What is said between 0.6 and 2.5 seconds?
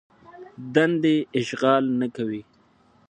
دندې اشغال نه کوي.